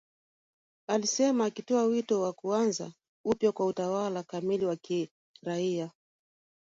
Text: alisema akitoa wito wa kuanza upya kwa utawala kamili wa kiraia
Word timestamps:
alisema 0.87 1.45
akitoa 1.45 1.83
wito 1.83 2.21
wa 2.21 2.33
kuanza 2.33 2.91
upya 3.25 3.51
kwa 3.51 3.65
utawala 3.65 4.23
kamili 4.23 4.65
wa 4.65 4.75
kiraia 4.75 5.91